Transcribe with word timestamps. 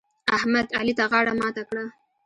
احمد؛ 0.35 0.67
علي 0.79 0.93
ته 0.99 1.03
غاړه 1.11 1.33
ماته 1.39 1.63
کړه. 1.69 1.85